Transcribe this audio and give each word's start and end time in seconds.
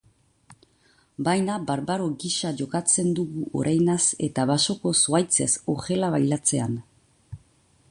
Baina 1.27 1.57
barbaro 1.71 2.07
gisa 2.23 2.53
jokatzen 2.63 3.11
dugu 3.21 3.45
oreinaz 3.61 4.01
eta 4.31 4.47
basoko 4.55 4.97
zuhaitzez 5.03 5.51
horrela 5.75 6.13
baliatzean. 6.19 6.77